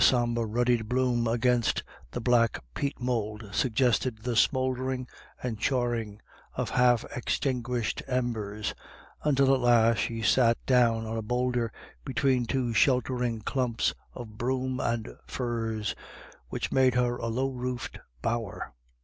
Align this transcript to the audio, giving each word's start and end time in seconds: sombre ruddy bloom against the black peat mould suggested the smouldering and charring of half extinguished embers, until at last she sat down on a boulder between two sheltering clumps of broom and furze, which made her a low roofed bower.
sombre 0.03 0.43
ruddy 0.43 0.81
bloom 0.81 1.27
against 1.27 1.83
the 2.09 2.19
black 2.19 2.63
peat 2.73 2.99
mould 2.99 3.47
suggested 3.53 4.17
the 4.23 4.35
smouldering 4.35 5.07
and 5.43 5.59
charring 5.59 6.19
of 6.55 6.71
half 6.71 7.05
extinguished 7.15 8.01
embers, 8.07 8.73
until 9.23 9.53
at 9.53 9.59
last 9.61 9.99
she 9.99 10.19
sat 10.19 10.57
down 10.65 11.05
on 11.05 11.17
a 11.17 11.21
boulder 11.21 11.71
between 12.03 12.47
two 12.47 12.73
sheltering 12.73 13.41
clumps 13.41 13.93
of 14.15 14.39
broom 14.39 14.79
and 14.79 15.07
furze, 15.27 15.93
which 16.49 16.71
made 16.71 16.95
her 16.95 17.17
a 17.17 17.27
low 17.27 17.51
roofed 17.51 17.99
bower. 18.23 18.73